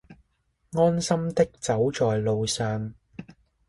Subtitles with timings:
[0.71, 2.95] 安心的走在路上